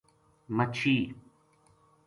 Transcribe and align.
مچھی 0.57 0.95